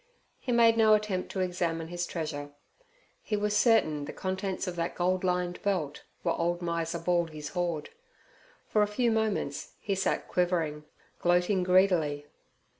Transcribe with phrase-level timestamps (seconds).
[0.39, 2.55] He made no attempt to examine his treasure.
[3.21, 7.91] He was certain the contents of that gold lined belt were old Miser Baldy's hoard.
[8.65, 10.85] For a few moments he sat quivering,
[11.19, 12.25] gloating greedily.